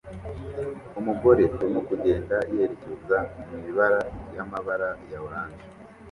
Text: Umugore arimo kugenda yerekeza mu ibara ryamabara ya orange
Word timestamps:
Umugore 0.99 1.43
arimo 1.55 1.79
kugenda 1.89 2.35
yerekeza 2.55 3.17
mu 3.47 3.57
ibara 3.69 3.99
ryamabara 4.27 4.89
ya 5.11 5.19
orange 5.27 5.65